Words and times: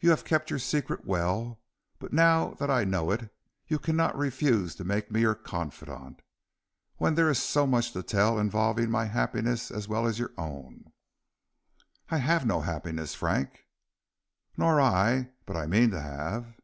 "You 0.00 0.10
have 0.10 0.26
kept 0.26 0.50
your 0.50 0.58
secret 0.58 1.06
well, 1.06 1.58
but 1.98 2.12
now 2.12 2.50
that 2.60 2.70
I 2.70 2.84
know 2.84 3.10
it 3.10 3.30
you 3.66 3.78
cannot 3.78 4.14
refuse 4.14 4.74
to 4.74 4.84
make 4.84 5.10
me 5.10 5.22
your 5.22 5.34
confidant, 5.34 6.20
when 6.98 7.14
there 7.14 7.30
is 7.30 7.38
so 7.42 7.66
much 7.66 7.92
to 7.92 8.02
tell 8.02 8.38
involving 8.38 8.90
my 8.90 9.06
happiness 9.06 9.70
as 9.70 9.88
well 9.88 10.06
as 10.06 10.18
your 10.18 10.34
own." 10.36 10.92
"I 12.10 12.18
have 12.18 12.44
no 12.44 12.60
happiness, 12.60 13.14
Frank." 13.14 13.64
"Nor 14.58 14.82
I; 14.82 15.30
but 15.46 15.56
I 15.56 15.64
mean 15.64 15.92
to 15.92 16.00
have." 16.02 16.56